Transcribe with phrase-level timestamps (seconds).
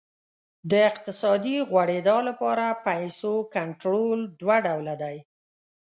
[0.71, 5.17] د اقتصادي غوړېدا لپاره پیسو کنټرول دوه ډوله دی.